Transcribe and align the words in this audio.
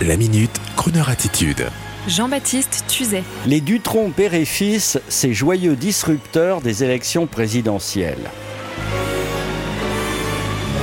La 0.00 0.16
minute, 0.16 0.50
Kroneur 0.74 1.10
attitude. 1.10 1.68
Jean-Baptiste 2.08 2.84
Tuzet. 2.88 3.22
Les 3.46 3.60
Dutron 3.60 4.10
père 4.10 4.34
et 4.34 4.44
fils, 4.44 4.98
ces 5.08 5.32
joyeux 5.32 5.76
disrupteurs 5.76 6.60
des 6.60 6.82
élections 6.82 7.28
présidentielles. 7.28 8.30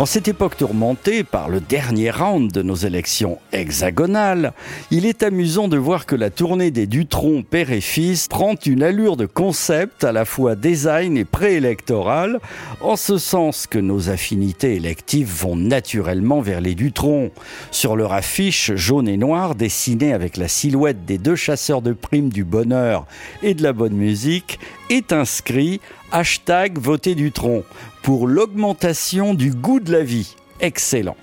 En 0.00 0.06
cette 0.06 0.26
époque 0.26 0.56
tourmentée 0.56 1.22
par 1.22 1.48
le 1.48 1.60
dernier 1.60 2.10
round 2.10 2.50
de 2.50 2.62
nos 2.62 2.74
élections 2.74 3.38
hexagonales, 3.52 4.52
il 4.90 5.06
est 5.06 5.22
amusant 5.22 5.68
de 5.68 5.76
voir 5.76 6.04
que 6.04 6.16
la 6.16 6.30
tournée 6.30 6.72
des 6.72 6.88
Dutron 6.88 7.44
père 7.44 7.70
et 7.70 7.80
fils 7.80 8.26
prend 8.26 8.56
une 8.66 8.82
allure 8.82 9.16
de 9.16 9.26
concept 9.26 10.02
à 10.02 10.10
la 10.10 10.24
fois 10.24 10.56
design 10.56 11.16
et 11.16 11.24
préélectoral, 11.24 12.40
en 12.80 12.96
ce 12.96 13.18
sens 13.18 13.68
que 13.68 13.78
nos 13.78 14.10
affinités 14.10 14.74
électives 14.74 15.32
vont 15.32 15.54
naturellement 15.54 16.40
vers 16.40 16.60
les 16.60 16.74
Dutron. 16.74 17.30
Sur 17.70 17.94
leur 17.94 18.12
affiche 18.12 18.74
jaune 18.74 19.08
et 19.08 19.16
noire 19.16 19.54
dessinée 19.54 20.12
avec 20.12 20.36
la 20.36 20.48
silhouette 20.48 21.04
des 21.04 21.18
deux 21.18 21.36
chasseurs 21.36 21.82
de 21.82 21.92
primes 21.92 22.30
du 22.30 22.42
bonheur 22.42 23.06
et 23.44 23.54
de 23.54 23.62
la 23.62 23.72
bonne 23.72 23.94
musique, 23.94 24.58
est 24.90 25.12
inscrit 25.12 25.80
hashtag 26.10 26.78
voter 26.78 27.14
Dutron 27.14 27.62
pour 28.04 28.28
l'augmentation 28.28 29.32
du 29.32 29.50
goût 29.50 29.80
de 29.80 29.90
la 29.90 30.02
vie. 30.02 30.36
Excellent. 30.60 31.16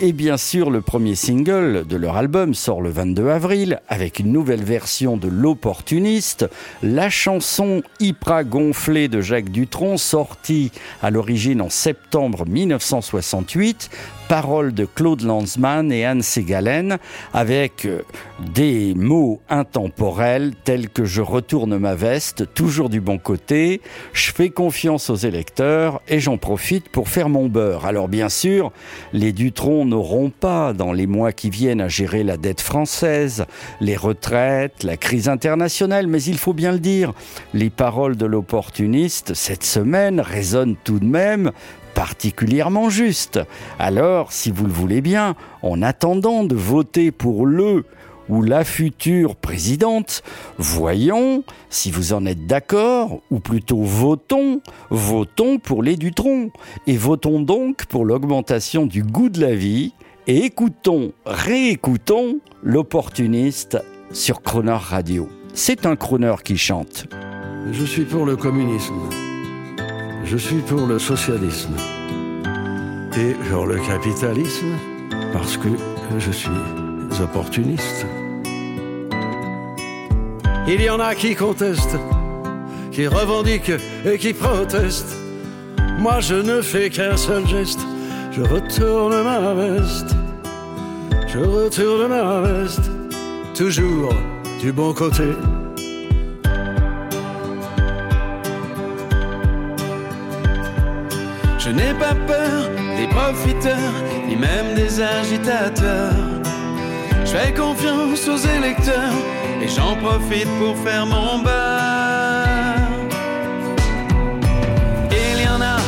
Et 0.00 0.12
bien 0.12 0.36
sûr, 0.36 0.70
le 0.70 0.80
premier 0.80 1.14
single 1.14 1.84
de 1.86 1.96
leur 1.96 2.16
album 2.16 2.54
sort 2.54 2.82
le 2.82 2.90
22 2.90 3.28
avril 3.28 3.80
avec 3.88 4.18
une 4.18 4.32
nouvelle 4.32 4.62
version 4.62 5.16
de 5.16 5.28
L'opportuniste, 5.28 6.48
la 6.82 7.10
chanson 7.10 7.82
Hypra 8.00 8.44
gonflée 8.44 9.08
de 9.08 9.20
Jacques 9.20 9.50
Dutronc 9.50 9.96
sortie 9.96 10.72
à 11.02 11.10
l'origine 11.10 11.60
en 11.60 11.70
septembre 11.70 12.44
1968 12.46 13.90
paroles 14.28 14.72
de 14.72 14.86
Claude 14.86 15.22
Lanzmann 15.22 15.92
et 15.92 16.04
Anne 16.04 16.22
Ségalen 16.22 16.98
avec 17.32 17.84
euh, 17.84 18.02
des 18.54 18.94
mots 18.94 19.40
intemporels 19.48 20.54
tels 20.64 20.88
que 20.88 21.04
je 21.04 21.20
retourne 21.20 21.76
ma 21.78 21.94
veste, 21.94 22.52
toujours 22.54 22.88
du 22.88 23.00
bon 23.00 23.18
côté, 23.18 23.80
je 24.12 24.32
fais 24.32 24.50
confiance 24.50 25.10
aux 25.10 25.16
électeurs 25.16 26.00
et 26.08 26.20
j'en 26.20 26.38
profite 26.38 26.88
pour 26.88 27.08
faire 27.08 27.28
mon 27.28 27.48
beurre. 27.48 27.86
N'auront 29.64 30.28
pas 30.28 30.74
dans 30.74 30.92
les 30.92 31.06
mois 31.06 31.32
qui 31.32 31.48
viennent 31.48 31.80
à 31.80 31.88
gérer 31.88 32.22
la 32.22 32.36
dette 32.36 32.60
française, 32.60 33.46
les 33.80 33.96
retraites, 33.96 34.82
la 34.82 34.98
crise 34.98 35.26
internationale, 35.26 36.06
mais 36.06 36.22
il 36.22 36.36
faut 36.36 36.52
bien 36.52 36.72
le 36.72 36.78
dire, 36.78 37.14
les 37.54 37.70
paroles 37.70 38.16
de 38.16 38.26
l'opportuniste 38.26 39.32
cette 39.32 39.64
semaine 39.64 40.20
résonnent 40.20 40.76
tout 40.84 40.98
de 40.98 41.06
même 41.06 41.50
particulièrement 41.94 42.90
juste. 42.90 43.40
Alors, 43.78 44.32
si 44.32 44.50
vous 44.50 44.66
le 44.66 44.72
voulez 44.72 45.00
bien, 45.00 45.34
en 45.62 45.80
attendant 45.80 46.44
de 46.44 46.54
voter 46.54 47.10
pour 47.10 47.46
le 47.46 47.86
ou 48.28 48.42
la 48.42 48.64
future 48.64 49.36
présidente, 49.36 50.22
voyons 50.58 51.44
si 51.70 51.90
vous 51.90 52.12
en 52.12 52.26
êtes 52.26 52.46
d'accord, 52.46 53.20
ou 53.30 53.40
plutôt 53.40 53.82
votons, 53.82 54.60
votons 54.90 55.58
pour 55.58 55.82
les 55.82 55.96
Dutron, 55.96 56.50
et 56.86 56.96
votons 56.96 57.40
donc 57.40 57.86
pour 57.86 58.04
l'augmentation 58.04 58.86
du 58.86 59.02
goût 59.02 59.28
de 59.28 59.40
la 59.40 59.54
vie, 59.54 59.92
et 60.26 60.44
écoutons, 60.44 61.12
réécoutons 61.26 62.38
l'opportuniste 62.62 63.78
sur 64.10 64.42
Croner 64.42 64.78
Radio. 64.78 65.28
C'est 65.52 65.86
un 65.86 65.96
Croner 65.96 66.36
qui 66.42 66.56
chante. 66.56 67.06
Je 67.72 67.84
suis 67.84 68.04
pour 68.04 68.24
le 68.24 68.36
communisme. 68.36 68.94
Je 70.24 70.36
suis 70.38 70.60
pour 70.62 70.86
le 70.86 70.98
socialisme 70.98 71.74
et 73.18 73.34
pour 73.50 73.66
le 73.66 73.76
capitalisme 73.76 74.72
parce 75.32 75.56
que 75.56 75.68
je 76.18 76.30
suis 76.30 76.83
opportuniste. 77.20 78.06
Il 80.66 80.80
y 80.80 80.88
en 80.88 80.98
a 81.00 81.14
qui 81.14 81.34
contestent, 81.34 81.98
qui 82.90 83.06
revendiquent 83.06 83.80
et 84.04 84.18
qui 84.18 84.32
protestent. 84.32 85.16
Moi 85.98 86.20
je 86.20 86.34
ne 86.34 86.62
fais 86.62 86.90
qu'un 86.90 87.16
seul 87.16 87.46
geste, 87.46 87.80
je 88.32 88.42
retourne 88.42 89.22
ma 89.22 89.54
veste. 89.54 90.14
Je 91.28 91.38
retourne 91.40 92.08
ma 92.08 92.40
veste, 92.40 92.90
toujours 93.54 94.14
du 94.60 94.72
bon 94.72 94.92
côté. 94.92 95.30
Je 101.58 101.70
n'ai 101.70 101.94
pas 101.94 102.14
peur 102.26 102.70
des 102.96 103.06
profiteurs, 103.08 103.94
ni 104.28 104.36
même 104.36 104.74
des 104.76 105.00
agitateurs. 105.00 106.43
Fais 107.34 107.52
confiance 107.52 108.28
aux 108.28 108.36
électeurs 108.36 109.12
et 109.60 109.66
j'en 109.66 109.96
profite 109.96 110.46
pour 110.60 110.76
faire 110.76 111.04
mon 111.04 111.40
beurre. 111.40 112.46
Il 115.10 115.42
y 115.42 115.48
en 115.48 115.60
a 115.60 115.78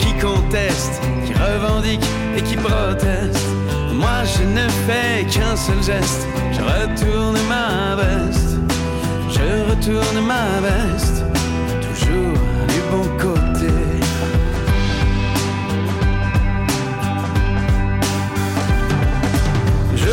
qui 0.00 0.12
contestent, 0.20 1.00
qui 1.24 1.32
revendiquent 1.32 2.10
et 2.36 2.42
qui 2.42 2.56
protestent. 2.56 3.48
Moi 3.94 4.18
je 4.36 4.42
ne 4.42 4.68
fais 4.86 5.24
qu'un 5.32 5.56
seul 5.56 5.82
geste, 5.82 6.26
je 6.52 6.60
retourne 6.60 7.38
ma 7.48 7.96
veste. 7.96 8.58
Je 9.30 9.70
retourne 9.70 10.26
ma 10.26 10.60
veste, 10.60 11.24
toujours 11.80 12.36
du 12.68 12.80
bon 12.90 13.08
côté. 13.16 13.31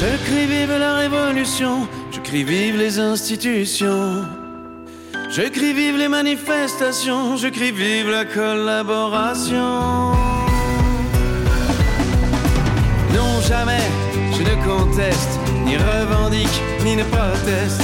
Je 0.00 0.16
crie 0.24 0.46
vive 0.46 0.76
la 0.78 0.94
révolution, 0.94 1.86
je 2.10 2.20
crie 2.20 2.44
vive 2.44 2.76
les 2.76 2.98
institutions. 2.98 4.24
Je 5.30 5.42
crie 5.42 5.72
vive 5.72 5.96
les 5.96 6.08
manifestations, 6.08 7.36
je 7.36 7.48
crie 7.48 7.70
vive 7.70 8.10
la 8.10 8.24
collaboration. 8.24 10.10
Non, 13.14 13.40
jamais 13.46 13.86
je 14.32 14.42
ne 14.42 14.56
conteste, 14.64 15.38
ni 15.64 15.76
revendique, 15.76 16.62
ni 16.84 16.96
ne 16.96 17.04
proteste. 17.04 17.82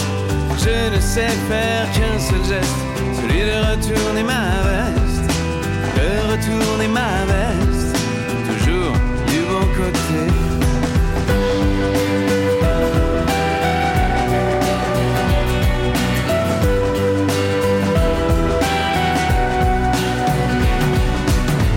Je 0.59 0.94
ne 0.94 1.00
sais 1.00 1.34
faire 1.49 1.84
qu'un 1.93 2.19
seul 2.19 2.44
geste, 2.49 2.77
celui 3.21 3.41
de 3.41 3.56
retourner 3.71 4.22
ma 4.22 4.47
veste. 4.69 5.31
De 5.97 6.09
retourner 6.33 6.89
ma 6.89 7.25
veste, 7.31 7.97
toujours 8.49 8.93
du 9.28 9.41
bon 9.50 9.67
côté. 9.77 10.21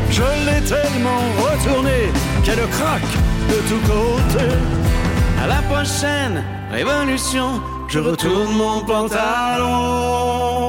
Je 0.09 0.27
l'ai 0.45 0.61
tellement 0.67 1.23
retourné 1.37 1.99
qu'elle 2.43 2.67
craque 2.77 3.15
de 3.49 3.57
tous 3.69 3.81
côtés. 3.87 4.55
À 5.43 5.47
la 5.47 5.61
prochaine 5.73 6.43
révolution, 6.71 7.61
je 7.89 7.99
retourne 7.99 8.53
mon 8.55 8.81
pantalon. 8.81 10.68